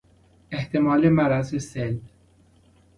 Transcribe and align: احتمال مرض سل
احتمال 0.51 1.09
مرض 1.09 1.55
سل 1.57 1.95